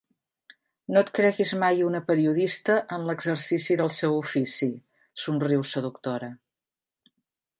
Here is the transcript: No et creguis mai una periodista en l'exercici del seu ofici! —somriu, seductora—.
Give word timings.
No 0.93 1.01
et 1.03 1.09
creguis 1.17 1.51
mai 1.63 1.83
una 1.89 2.01
periodista 2.07 2.77
en 2.97 3.05
l'exercici 3.09 3.77
del 3.83 3.93
seu 3.99 4.17
ofici! 4.23 4.69
—somriu, 4.79 5.67
seductora—. 5.75 6.31